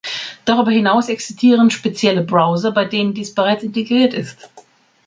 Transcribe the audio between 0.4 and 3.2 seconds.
Darüber hinaus existieren spezielle Browser, bei denen